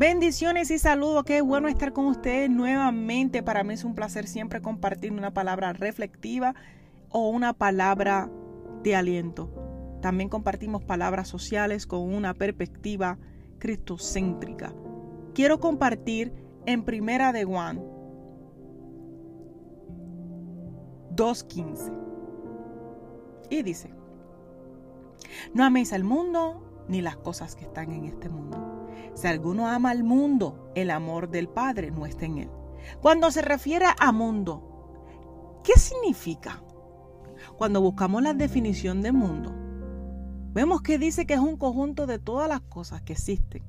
Bendiciones 0.00 0.70
y 0.70 0.78
saludos, 0.78 1.24
qué 1.24 1.42
bueno 1.42 1.68
estar 1.68 1.92
con 1.92 2.06
ustedes 2.06 2.48
nuevamente. 2.48 3.42
Para 3.42 3.64
mí 3.64 3.74
es 3.74 3.84
un 3.84 3.94
placer 3.94 4.26
siempre 4.26 4.62
compartir 4.62 5.12
una 5.12 5.34
palabra 5.34 5.74
reflectiva 5.74 6.54
o 7.10 7.28
una 7.28 7.52
palabra 7.52 8.30
de 8.82 8.96
aliento. 8.96 9.98
También 10.00 10.30
compartimos 10.30 10.82
palabras 10.82 11.28
sociales 11.28 11.86
con 11.86 12.14
una 12.14 12.32
perspectiva 12.32 13.18
cristocéntrica. 13.58 14.72
Quiero 15.34 15.60
compartir 15.60 16.32
en 16.64 16.82
Primera 16.82 17.34
de 17.34 17.44
Juan 17.44 17.82
2.15. 21.14 21.92
Y 23.50 23.62
dice, 23.62 23.92
no 25.52 25.62
améis 25.62 25.92
al 25.92 26.04
mundo 26.04 26.86
ni 26.88 27.02
las 27.02 27.18
cosas 27.18 27.54
que 27.54 27.66
están 27.66 27.92
en 27.92 28.06
este 28.06 28.30
mundo. 28.30 28.79
Si 29.14 29.26
alguno 29.26 29.66
ama 29.68 29.90
al 29.90 30.04
mundo, 30.04 30.70
el 30.74 30.90
amor 30.90 31.28
del 31.30 31.48
Padre 31.48 31.90
no 31.90 32.06
está 32.06 32.26
en 32.26 32.38
él. 32.38 32.50
Cuando 33.00 33.30
se 33.30 33.42
refiere 33.42 33.86
a 33.98 34.12
mundo, 34.12 35.60
¿qué 35.64 35.74
significa? 35.78 36.62
Cuando 37.56 37.80
buscamos 37.80 38.22
la 38.22 38.34
definición 38.34 39.02
de 39.02 39.12
mundo, 39.12 39.52
vemos 40.52 40.82
que 40.82 40.98
dice 40.98 41.26
que 41.26 41.34
es 41.34 41.40
un 41.40 41.56
conjunto 41.56 42.06
de 42.06 42.18
todas 42.18 42.48
las 42.48 42.60
cosas 42.62 43.02
que 43.02 43.12
existen 43.12 43.62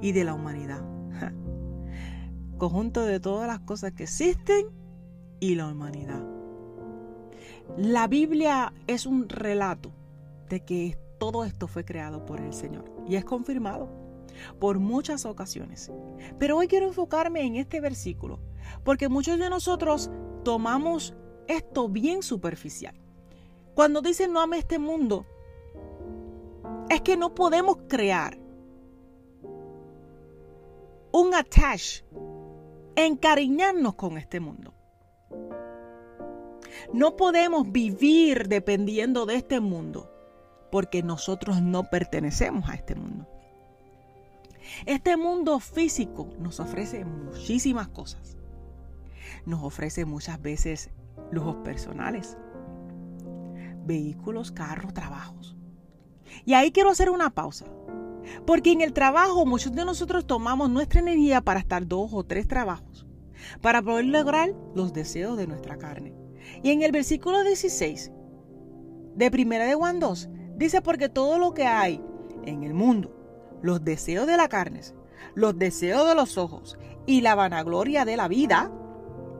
y 0.00 0.12
de 0.12 0.24
la 0.24 0.34
humanidad. 0.34 0.82
conjunto 2.58 3.04
de 3.04 3.20
todas 3.20 3.46
las 3.46 3.60
cosas 3.60 3.92
que 3.92 4.04
existen 4.04 4.66
y 5.40 5.54
la 5.54 5.68
humanidad. 5.68 6.24
La 7.76 8.06
Biblia 8.06 8.72
es 8.86 9.06
un 9.06 9.28
relato 9.28 9.92
de 10.48 10.64
que 10.64 10.98
todo 11.18 11.44
esto 11.44 11.66
fue 11.66 11.84
creado 11.84 12.24
por 12.24 12.40
el 12.40 12.52
Señor 12.52 12.84
y 13.08 13.16
es 13.16 13.24
confirmado 13.24 14.05
por 14.58 14.78
muchas 14.78 15.24
ocasiones. 15.24 15.90
Pero 16.38 16.56
hoy 16.56 16.68
quiero 16.68 16.86
enfocarme 16.86 17.42
en 17.42 17.56
este 17.56 17.80
versículo 17.80 18.40
porque 18.84 19.08
muchos 19.08 19.38
de 19.38 19.50
nosotros 19.50 20.10
tomamos 20.44 21.14
esto 21.48 21.88
bien 21.88 22.22
superficial. 22.22 22.94
Cuando 23.74 24.00
dicen 24.00 24.32
no 24.32 24.40
ame 24.40 24.58
este 24.58 24.78
mundo, 24.78 25.26
es 26.88 27.00
que 27.02 27.16
no 27.16 27.34
podemos 27.34 27.78
crear 27.88 28.38
un 31.12 31.34
attach, 31.34 32.02
encariñarnos 32.94 33.94
con 33.94 34.18
este 34.18 34.40
mundo. 34.40 34.74
No 36.92 37.16
podemos 37.16 37.70
vivir 37.70 38.48
dependiendo 38.48 39.26
de 39.26 39.36
este 39.36 39.60
mundo 39.60 40.12
porque 40.70 41.02
nosotros 41.02 41.62
no 41.62 41.84
pertenecemos 41.84 42.68
a 42.68 42.74
este 42.74 42.94
mundo. 42.94 43.26
Este 44.84 45.16
mundo 45.16 45.58
físico 45.60 46.30
nos 46.38 46.60
ofrece 46.60 47.04
muchísimas 47.04 47.88
cosas. 47.88 48.36
Nos 49.44 49.62
ofrece 49.62 50.04
muchas 50.04 50.40
veces 50.40 50.90
lujos 51.30 51.56
personales, 51.56 52.36
vehículos, 53.84 54.52
carros, 54.52 54.94
trabajos. 54.94 55.56
Y 56.44 56.54
ahí 56.54 56.72
quiero 56.72 56.90
hacer 56.90 57.10
una 57.10 57.30
pausa. 57.30 57.66
Porque 58.44 58.72
en 58.72 58.80
el 58.80 58.92
trabajo 58.92 59.46
muchos 59.46 59.72
de 59.72 59.84
nosotros 59.84 60.26
tomamos 60.26 60.68
nuestra 60.68 61.00
energía 61.00 61.40
para 61.40 61.60
estar 61.60 61.86
dos 61.86 62.12
o 62.12 62.24
tres 62.24 62.48
trabajos, 62.48 63.06
para 63.60 63.82
poder 63.82 64.06
lograr 64.06 64.52
los 64.74 64.92
deseos 64.92 65.36
de 65.36 65.46
nuestra 65.46 65.76
carne. 65.78 66.12
Y 66.62 66.70
en 66.70 66.82
el 66.82 66.92
versículo 66.92 67.42
16 67.44 68.10
de 69.14 69.30
Primera 69.30 69.64
de 69.64 69.74
Juan 69.74 70.00
2 70.00 70.28
dice 70.56 70.82
porque 70.82 71.08
todo 71.08 71.38
lo 71.38 71.54
que 71.54 71.66
hay 71.66 72.02
en 72.44 72.64
el 72.64 72.74
mundo, 72.74 73.16
los 73.62 73.84
deseos 73.84 74.26
de 74.26 74.36
la 74.36 74.48
carne, 74.48 74.80
los 75.34 75.58
deseos 75.58 76.06
de 76.06 76.14
los 76.14 76.38
ojos 76.38 76.78
y 77.06 77.20
la 77.20 77.34
vanagloria 77.34 78.04
de 78.04 78.16
la 78.16 78.28
vida, 78.28 78.70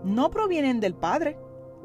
no 0.04 0.30
provienen 0.30 0.80
del 0.80 0.94
Padre, 0.94 1.38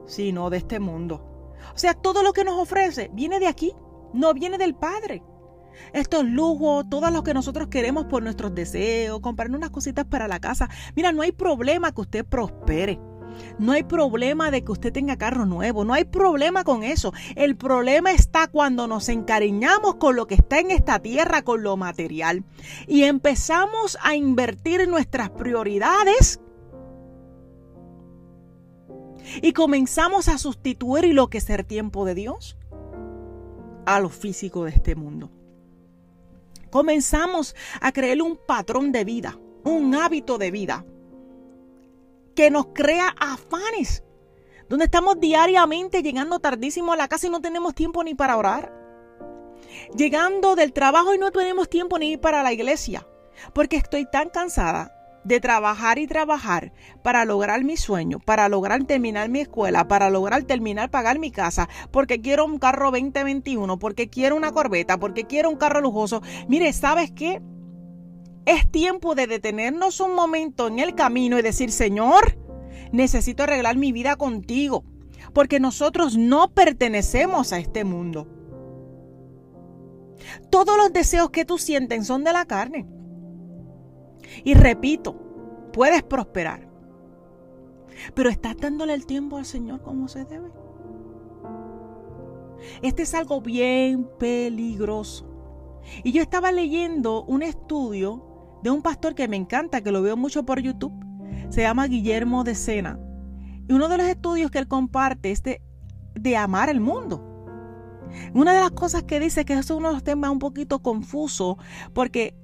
sino 0.05 0.49
de 0.49 0.57
este 0.57 0.79
mundo. 0.79 1.27
O 1.73 1.77
sea, 1.77 1.93
todo 1.93 2.23
lo 2.23 2.33
que 2.33 2.43
nos 2.43 2.59
ofrece 2.59 3.09
viene 3.13 3.39
de 3.39 3.47
aquí, 3.47 3.73
no 4.13 4.33
viene 4.33 4.57
del 4.57 4.75
Padre. 4.75 5.23
Estos 5.93 6.25
lujos, 6.25 6.85
todo 6.89 7.09
lo 7.09 7.23
que 7.23 7.33
nosotros 7.33 7.67
queremos 7.67 8.05
por 8.05 8.21
nuestros 8.23 8.53
deseos, 8.53 9.21
comprar 9.21 9.49
unas 9.49 9.69
cositas 9.69 10.05
para 10.05 10.27
la 10.27 10.39
casa. 10.39 10.69
Mira, 10.95 11.11
no 11.11 11.21
hay 11.21 11.31
problema 11.31 11.91
que 11.93 12.01
usted 12.01 12.25
prospere. 12.25 12.99
No 13.59 13.71
hay 13.71 13.83
problema 13.83 14.51
de 14.51 14.63
que 14.63 14.71
usted 14.71 14.91
tenga 14.91 15.17
carro 15.17 15.45
nuevo, 15.45 15.85
no 15.85 15.93
hay 15.93 16.05
problema 16.05 16.63
con 16.63 16.83
eso. 16.83 17.13
El 17.35 17.55
problema 17.55 18.11
está 18.11 18.47
cuando 18.47 18.87
nos 18.87 19.09
encariñamos 19.09 19.95
con 19.95 20.15
lo 20.15 20.27
que 20.27 20.35
está 20.35 20.59
en 20.59 20.71
esta 20.71 20.99
tierra, 20.99 21.41
con 21.43 21.63
lo 21.63 21.77
material, 21.77 22.43
y 22.87 23.03
empezamos 23.03 23.97
a 24.01 24.15
invertir 24.15 24.87
nuestras 24.87 25.29
prioridades 25.29 26.39
y 29.41 29.53
comenzamos 29.53 30.27
a 30.27 30.37
sustituir 30.37 31.13
lo 31.13 31.29
que 31.29 31.37
es 31.37 31.49
el 31.49 31.65
tiempo 31.65 32.05
de 32.05 32.15
Dios 32.15 32.57
a 33.85 33.99
lo 33.99 34.09
físico 34.09 34.65
de 34.65 34.71
este 34.71 34.95
mundo. 34.95 35.29
Comenzamos 36.69 37.55
a 37.81 37.91
creer 37.91 38.21
un 38.21 38.37
patrón 38.37 38.91
de 38.91 39.03
vida, 39.03 39.37
un 39.63 39.93
hábito 39.95 40.37
de 40.37 40.51
vida 40.51 40.85
que 42.41 42.49
nos 42.49 42.69
crea 42.73 43.13
afanes, 43.19 44.03
donde 44.67 44.85
estamos 44.85 45.19
diariamente 45.19 46.01
llegando 46.01 46.39
tardísimo 46.39 46.91
a 46.91 46.95
la 46.95 47.07
casa 47.07 47.27
y 47.27 47.29
no 47.29 47.39
tenemos 47.39 47.75
tiempo 47.75 48.03
ni 48.03 48.15
para 48.15 48.35
orar. 48.35 48.73
Llegando 49.95 50.55
del 50.55 50.73
trabajo 50.73 51.13
y 51.13 51.19
no 51.19 51.29
tenemos 51.29 51.69
tiempo 51.69 51.99
ni 51.99 52.17
para 52.17 52.41
la 52.41 52.51
iglesia, 52.51 53.07
porque 53.53 53.75
estoy 53.75 54.09
tan 54.09 54.29
cansada 54.29 54.91
de 55.23 55.39
trabajar 55.39 55.99
y 55.99 56.07
trabajar 56.07 56.73
para 57.03 57.25
lograr 57.25 57.63
mi 57.63 57.77
sueño, 57.77 58.17
para 58.17 58.49
lograr 58.49 58.85
terminar 58.85 59.29
mi 59.29 59.41
escuela, 59.41 59.87
para 59.87 60.09
lograr 60.09 60.41
terminar 60.41 60.89
pagar 60.89 61.19
mi 61.19 61.29
casa, 61.29 61.69
porque 61.91 62.21
quiero 62.21 62.45
un 62.45 62.57
carro 62.57 62.89
2021, 62.89 63.77
porque 63.77 64.09
quiero 64.09 64.35
una 64.35 64.51
corbeta, 64.51 64.97
porque 64.97 65.25
quiero 65.25 65.47
un 65.51 65.57
carro 65.57 65.79
lujoso. 65.79 66.23
Mire, 66.47 66.73
¿sabes 66.73 67.11
qué? 67.11 67.39
Es 68.45 68.69
tiempo 68.71 69.13
de 69.15 69.27
detenernos 69.27 69.99
un 69.99 70.15
momento 70.15 70.67
en 70.67 70.79
el 70.79 70.95
camino 70.95 71.37
y 71.37 71.41
decir, 71.41 71.71
Señor, 71.71 72.37
necesito 72.91 73.43
arreglar 73.43 73.77
mi 73.77 73.91
vida 73.91 74.15
contigo, 74.15 74.83
porque 75.33 75.59
nosotros 75.59 76.17
no 76.17 76.51
pertenecemos 76.51 77.53
a 77.53 77.59
este 77.59 77.83
mundo. 77.83 78.27
Todos 80.49 80.77
los 80.77 80.91
deseos 80.91 81.29
que 81.29 81.45
tú 81.45 81.57
sientes 81.57 82.07
son 82.07 82.23
de 82.23 82.33
la 82.33 82.45
carne. 82.45 82.87
Y 84.43 84.53
repito, 84.53 85.69
puedes 85.73 86.03
prosperar, 86.03 86.67
pero 88.13 88.29
estás 88.29 88.57
dándole 88.57 88.93
el 88.93 89.05
tiempo 89.05 89.37
al 89.37 89.45
Señor 89.45 89.81
como 89.81 90.07
se 90.07 90.25
debe. 90.25 90.51
Este 92.81 93.03
es 93.03 93.13
algo 93.13 93.41
bien 93.41 94.09
peligroso. 94.19 95.27
Y 96.03 96.11
yo 96.11 96.21
estaba 96.21 96.51
leyendo 96.51 97.23
un 97.23 97.41
estudio 97.41 98.30
de 98.63 98.69
un 98.69 98.81
pastor 98.81 99.15
que 99.15 99.27
me 99.27 99.37
encanta, 99.37 99.81
que 99.81 99.91
lo 99.91 100.01
veo 100.01 100.17
mucho 100.17 100.43
por 100.43 100.59
YouTube. 100.61 100.93
Se 101.49 101.61
llama 101.61 101.87
Guillermo 101.87 102.43
de 102.43 102.55
Sena. 102.55 102.99
Y 103.67 103.73
uno 103.73 103.89
de 103.89 103.97
los 103.97 104.07
estudios 104.07 104.51
que 104.51 104.59
él 104.59 104.67
comparte 104.67 105.31
es 105.31 105.43
de, 105.43 106.37
amar 106.37 106.69
el 106.69 106.79
mundo. 106.79 107.27
Una 108.33 108.53
de 108.53 108.59
las 108.59 108.71
cosas 108.71 109.03
que 109.03 109.19
dice 109.19 109.45
que 109.45 109.53
es 109.53 109.69
uno 109.69 109.89
de 109.89 109.93
los 109.95 110.03
temas 110.03 110.31
un 110.31 110.39
poquito 110.39 110.79
confuso, 110.79 111.57
porque 111.93 112.35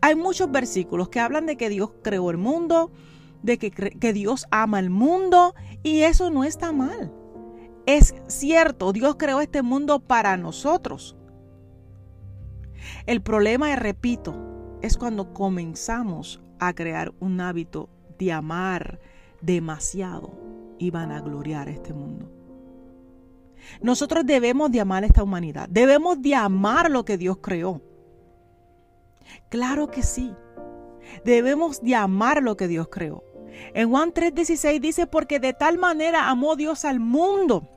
hay 0.00 0.16
muchos 0.16 0.50
versículos 0.50 1.08
que 1.08 1.20
hablan 1.20 1.46
de 1.46 1.56
que 1.56 1.68
Dios 1.68 1.92
creó 2.02 2.30
el 2.30 2.38
mundo, 2.38 2.90
de 3.42 3.58
que, 3.58 3.70
que 3.70 4.12
Dios 4.12 4.46
ama 4.50 4.80
el 4.80 4.90
mundo, 4.90 5.54
y 5.82 6.00
eso 6.00 6.30
no 6.30 6.44
está 6.44 6.72
mal. 6.72 7.12
Es 7.86 8.14
cierto, 8.26 8.92
Dios 8.92 9.16
creó 9.16 9.40
este 9.40 9.62
mundo 9.62 10.00
para 10.00 10.36
nosotros. 10.36 11.16
El 13.06 13.22
problema, 13.22 13.74
repito, 13.76 14.51
es 14.82 14.98
cuando 14.98 15.32
comenzamos 15.32 16.42
a 16.58 16.74
crear 16.74 17.12
un 17.20 17.40
hábito 17.40 17.88
de 18.18 18.32
amar 18.32 19.00
demasiado 19.40 20.32
y 20.78 20.90
vanagloriar 20.90 21.68
este 21.68 21.92
mundo. 21.92 22.30
Nosotros 23.80 24.26
debemos 24.26 24.70
de 24.72 24.80
amar 24.80 25.04
esta 25.04 25.22
humanidad, 25.22 25.68
debemos 25.68 26.20
de 26.20 26.34
amar 26.34 26.90
lo 26.90 27.04
que 27.04 27.16
Dios 27.16 27.38
creó. 27.40 27.80
Claro 29.48 29.90
que 29.90 30.02
sí, 30.02 30.34
debemos 31.24 31.80
de 31.80 31.94
amar 31.94 32.42
lo 32.42 32.56
que 32.56 32.68
Dios 32.68 32.88
creó. 32.90 33.24
En 33.74 33.90
Juan 33.90 34.12
3:16 34.12 34.80
dice, 34.80 35.06
porque 35.06 35.38
de 35.38 35.52
tal 35.52 35.78
manera 35.78 36.28
amó 36.28 36.56
Dios 36.56 36.84
al 36.84 37.00
mundo 37.00 37.68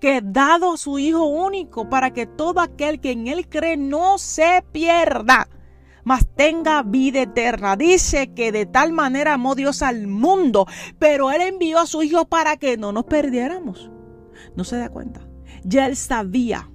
que 0.00 0.20
dado 0.22 0.74
a 0.74 0.76
su 0.76 0.98
Hijo 0.98 1.24
único 1.24 1.88
para 1.88 2.12
que 2.12 2.26
todo 2.26 2.60
aquel 2.60 3.00
que 3.00 3.12
en 3.12 3.26
Él 3.26 3.48
cree 3.48 3.76
no 3.76 4.18
se 4.18 4.64
pierda, 4.72 5.48
mas 6.04 6.26
tenga 6.34 6.82
vida 6.82 7.22
eterna. 7.22 7.76
Dice 7.76 8.32
que 8.34 8.52
de 8.52 8.66
tal 8.66 8.92
manera 8.92 9.34
amó 9.34 9.54
Dios 9.54 9.82
al 9.82 10.06
mundo, 10.06 10.66
pero 10.98 11.30
Él 11.30 11.42
envió 11.42 11.78
a 11.78 11.86
su 11.86 12.02
Hijo 12.02 12.26
para 12.26 12.56
que 12.56 12.76
no 12.76 12.92
nos 12.92 13.04
perdiéramos. 13.04 13.90
No 14.56 14.64
se 14.64 14.76
da 14.76 14.88
cuenta. 14.88 15.26
Ya 15.64 15.86
Él 15.86 15.96
sabía 15.96 16.70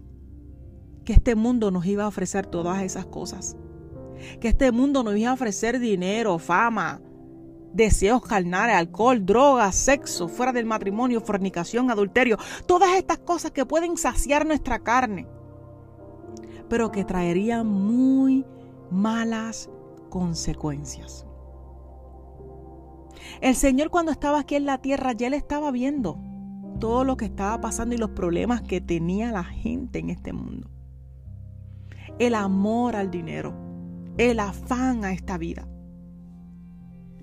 que 1.06 1.14
este 1.14 1.36
mundo 1.36 1.72
nos 1.72 1.86
iba 1.86 2.04
a 2.04 2.08
ofrecer 2.08 2.46
todas 2.46 2.82
esas 2.84 3.06
cosas. 3.06 3.56
que 4.42 4.50
este 4.50 4.72
mundo 4.72 5.02
nos 5.02 5.16
iba 5.16 5.30
a 5.32 5.34
ofrecer 5.34 5.80
dinero, 5.80 6.40
fama, 6.40 7.02
deseos 7.74 8.22
carnales, 8.22 8.76
alcohol, 8.76 9.26
drogas, 9.26 9.76
sexo, 9.76 10.28
fuera 10.28 10.52
del 10.52 10.66
matrimonio, 10.66 11.22
fornicación, 11.22 11.92
adulterio, 11.92 12.38
todas 12.66 12.96
estas 12.96 13.20
cosas 13.20 13.52
que 13.52 13.66
pueden 13.66 13.98
saciar 13.98 14.46
nuestra 14.46 14.80
carne, 14.80 15.28
pero 16.68 16.92
que 16.92 17.06
traerían 17.06 17.68
muy 17.68 18.46
malas 18.92 19.70
consecuencias. 20.10 21.26
El 23.42 23.56
Señor 23.56 23.90
cuando 23.90 24.12
estaba 24.12 24.40
aquí 24.40 24.56
en 24.56 24.66
la 24.66 24.80
tierra 24.80 25.14
ya 25.14 25.30
le 25.30 25.38
estaba 25.38 25.72
viendo 25.72 26.20
todo 26.80 27.04
lo 27.04 27.18
que 27.18 27.26
estaba 27.26 27.60
pasando 27.62 27.96
y 27.96 27.98
los 27.98 28.12
problemas 28.12 28.62
que 28.62 28.82
tenía 28.82 29.32
la 29.32 29.44
gente 29.44 30.00
en 30.00 30.10
este 30.10 30.34
mundo. 30.34 30.70
El 32.18 32.36
amor 32.36 32.96
al 32.96 33.12
dinero, 33.12 33.54
el 34.18 34.40
afán 34.40 35.06
a 35.06 35.14
esta 35.14 35.38
vida. 35.38 35.68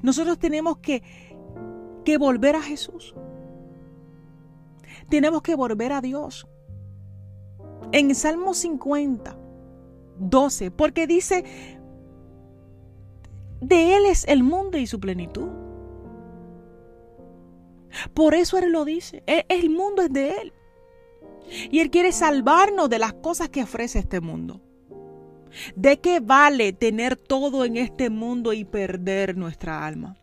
Nosotros 0.02 0.38
tenemos 0.38 0.78
que, 0.78 1.02
que 2.04 2.18
volver 2.18 2.56
a 2.56 2.62
Jesús. 2.62 3.14
Tenemos 5.08 5.42
que 5.42 5.54
volver 5.54 5.92
a 5.92 6.00
Dios. 6.00 6.46
En 7.92 8.14
Salmo 8.14 8.54
50, 8.54 9.36
12, 10.18 10.70
porque 10.70 11.06
dice, 11.06 11.44
de 13.60 13.96
Él 13.96 14.06
es 14.06 14.24
el 14.28 14.42
mundo 14.42 14.78
y 14.78 14.86
su 14.86 15.00
plenitud. 15.00 15.48
Por 18.14 18.34
eso 18.34 18.58
Él 18.58 18.72
lo 18.72 18.84
dice. 18.84 19.22
El 19.26 19.70
mundo 19.70 20.02
es 20.02 20.12
de 20.12 20.30
Él. 20.30 20.52
Y 21.70 21.80
Él 21.80 21.90
quiere 21.90 22.12
salvarnos 22.12 22.90
de 22.90 22.98
las 22.98 23.14
cosas 23.14 23.48
que 23.48 23.62
ofrece 23.62 24.00
este 24.00 24.20
mundo. 24.20 24.60
¿De 25.74 25.98
qué 25.98 26.20
vale 26.20 26.72
tener 26.72 27.16
todo 27.16 27.64
en 27.64 27.76
este 27.76 28.10
mundo 28.10 28.52
y 28.52 28.64
perder 28.64 29.36
nuestra 29.36 29.86
alma? 29.86 30.16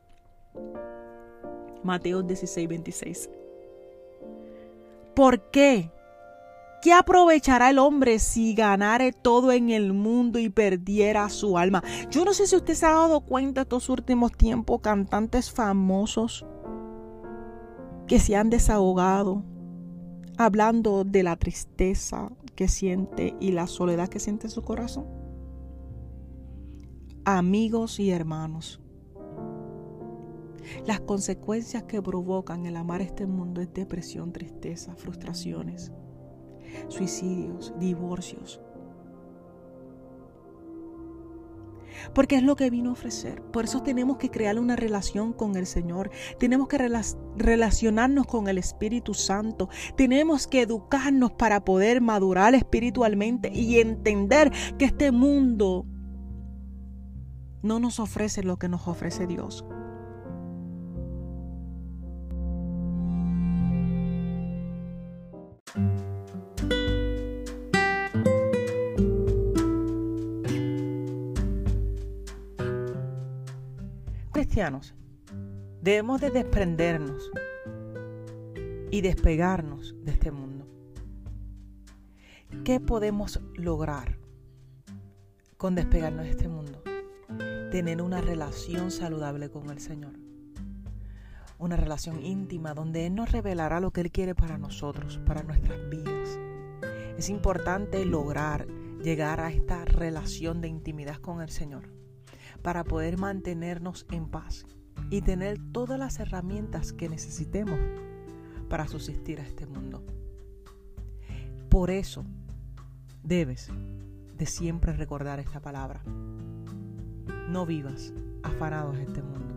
Mateo 1.84 2.22
16, 2.22 2.68
26. 2.68 3.30
¿Por 5.16 5.52
qué? 5.52 5.92
¿Qué 6.82 6.92
aprovechará 6.92 7.70
el 7.70 7.80
hombre 7.80 8.20
si 8.20 8.56
ganare 8.56 9.14
todo 9.14 9.52
en 9.54 9.70
el 9.70 9.94
mundo 9.94 10.40
y 10.40 10.50
perdiera 10.50 11.30
su 11.30 11.58
alma? 11.58 11.82
Yo 12.10 12.26
no 12.26 12.34
sé 12.34 12.46
si 12.46 12.56
usted 12.56 12.74
se 12.74 12.86
ha 12.86 12.92
dado 12.92 13.22
cuenta 13.22 13.62
estos 13.62 13.88
últimos 13.90 14.34
tiempos, 14.34 14.82
cantantes 14.82 15.50
famosos 15.50 16.46
que 18.06 18.20
se 18.20 18.36
han 18.36 18.50
desahogado 18.50 19.44
hablando 20.38 21.04
de 21.04 21.24
la 21.24 21.36
tristeza 21.36 22.32
que 22.56 22.68
siente 22.68 23.36
y 23.40 23.52
la 23.52 23.68
soledad 23.68 24.10
que 24.10 24.20
siente 24.20 24.48
en 24.48 24.52
su 24.52 24.62
corazón. 24.62 25.06
Amigos 27.26 28.00
y 28.00 28.12
hermanos, 28.12 28.82
las 30.86 31.00
consecuencias 31.00 31.84
que 31.84 32.02
provocan 32.02 32.66
el 32.66 32.76
amar 32.76 33.02
este 33.02 33.26
mundo 33.26 33.62
es 33.62 33.74
depresión, 33.74 34.34
tristeza, 34.34 34.96
frustraciones, 34.96 35.92
suicidios, 36.90 37.74
divorcios, 37.80 38.62
porque 42.14 42.36
es 42.36 42.44
lo 42.44 42.56
que 42.56 42.70
vino 42.70 42.90
a 42.90 42.94
ofrecer. 42.94 43.42
Por 43.42 43.66
eso 43.66 43.82
tenemos 43.82 44.18
que 44.18 44.30
crear 44.30 44.60
una 44.60 44.76
relación 44.76 45.34
con 45.34 45.56
el 45.56 45.66
Señor, 45.66 46.12
tenemos 46.40 46.68
que 46.68 46.78
relacionarnos 47.38 48.28
con 48.28 48.48
el 48.48 48.58
Espíritu 48.58 49.14
Santo, 49.14 49.70
tenemos 49.96 50.48
que 50.48 50.62
educarnos 50.62 51.32
para 51.32 51.64
poder 51.64 52.02
madurar 52.02 52.56
espiritualmente 52.56 53.52
y 53.54 53.80
entender 53.80 54.52
que 54.78 54.86
este 54.86 55.12
mundo 55.12 55.86
no 57.62 57.80
nos 57.80 58.00
ofrece 58.00 58.44
lo 58.44 58.58
que 58.58 58.68
nos 58.68 58.88
ofrece 58.88 59.26
Dios. 59.26 59.66
Cristianos 74.54 74.94
debemos 75.82 76.22
de 76.22 76.30
desprendernos 76.30 77.32
y 78.92 79.02
despegarnos 79.02 79.96
de 80.04 80.12
este 80.12 80.30
mundo. 80.30 80.68
¿Qué 82.64 82.80
podemos 82.80 83.42
lograr 83.56 84.20
con 85.58 85.74
despegarnos 85.74 86.26
de 86.26 86.30
este 86.30 86.50
mundo? 86.50 86.84
Tener 87.72 88.00
una 88.00 88.22
relación 88.22 88.92
saludable 88.92 89.50
con 89.50 89.72
el 89.72 89.80
Señor. 89.80 90.14
Una 91.58 91.76
relación 91.76 92.24
íntima 92.24 92.76
donde 92.76 93.08
Él 93.08 93.16
nos 93.16 93.32
revelará 93.32 93.80
lo 93.80 93.90
que 93.90 94.02
Él 94.02 94.12
quiere 94.12 94.36
para 94.36 94.60
nosotros, 94.60 95.20
para 95.26 95.42
nuestras 95.42 95.80
vidas. 95.90 96.38
Es 97.18 97.28
importante 97.30 98.06
lograr 98.06 98.68
llegar 99.02 99.40
a 99.40 99.52
esta 99.52 99.84
relación 99.84 100.62
de 100.62 100.68
intimidad 100.68 101.16
con 101.16 101.42
el 101.42 101.50
Señor 101.50 102.03
para 102.64 102.84
poder 102.84 103.18
mantenernos 103.18 104.08
en 104.10 104.28
paz 104.28 104.66
y 105.10 105.22
tener 105.22 105.60
todas 105.72 106.00
las 106.00 106.20
herramientas 106.20 106.94
que 106.94 107.10
necesitemos 107.10 107.80
para 108.70 108.88
subsistir 108.88 109.40
a 109.40 109.44
este 109.44 109.68
mundo. 109.68 110.04
Por 111.70 111.92
eso 111.92 112.26
debes 113.22 113.70
de 114.38 114.46
siempre 114.46 114.94
recordar 114.94 115.40
esta 115.40 115.60
palabra. 115.60 116.02
No 117.50 117.66
vivas 117.66 118.14
afanados 118.42 118.98
este 118.98 119.22
mundo. 119.22 119.54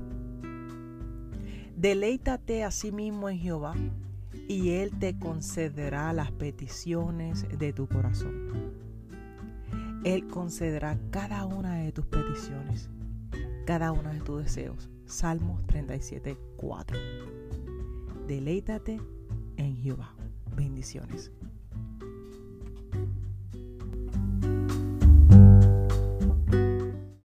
Deleítate 1.77 2.65
a 2.65 2.71
sí 2.71 2.91
mismo 2.91 3.29
en 3.29 3.39
Jehová 3.39 3.75
y 4.49 4.71
Él 4.71 4.93
te 4.99 5.19
concederá 5.19 6.13
las 6.13 6.33
peticiones 6.33 7.47
de 7.59 7.73
tu 7.73 7.87
corazón. 7.87 8.86
Él 10.07 10.27
concederá 10.29 10.99
cada 11.11 11.45
una 11.45 11.75
de 11.75 11.93
tus 11.93 12.07
peticiones 12.07 12.89
cada 13.67 13.91
uno 13.91 14.11
de 14.11 14.21
tus 14.21 14.45
deseos. 14.45 14.89
Salmos 15.07 15.67
37, 15.67 16.39
4. 16.57 16.99
Deleítate 18.27 19.01
en 19.57 19.77
Jehová. 19.77 20.15
Bendiciones. 20.57 21.33